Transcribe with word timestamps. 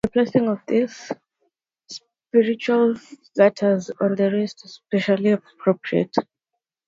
The 0.03 0.09
placing 0.09 0.47
of 0.49 0.61
these 0.65 1.11
spiritual 1.87 2.95
fetters 3.37 3.91
on 4.01 4.15
the 4.15 4.31
wrists 4.31 4.65
is 4.65 4.71
especially 4.89 5.33
appropriate. 5.33 6.15